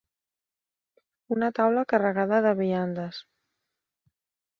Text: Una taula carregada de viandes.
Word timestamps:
Una 1.35 1.49
taula 1.59 1.83
carregada 1.93 2.39
de 2.47 2.53
viandes. 2.61 3.21